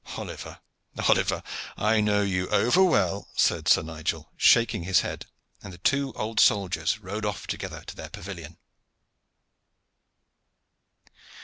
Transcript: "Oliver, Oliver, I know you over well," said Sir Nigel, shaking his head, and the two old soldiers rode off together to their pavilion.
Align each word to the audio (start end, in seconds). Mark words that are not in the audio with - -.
"Oliver, 0.17 0.59
Oliver, 1.07 1.43
I 1.77 2.01
know 2.01 2.23
you 2.23 2.49
over 2.49 2.83
well," 2.83 3.27
said 3.35 3.67
Sir 3.67 3.83
Nigel, 3.83 4.31
shaking 4.35 4.81
his 4.81 5.01
head, 5.01 5.27
and 5.61 5.71
the 5.71 5.77
two 5.77 6.11
old 6.13 6.39
soldiers 6.39 6.97
rode 6.97 7.23
off 7.23 7.45
together 7.45 7.83
to 7.85 7.95
their 7.95 8.09
pavilion. 8.09 8.57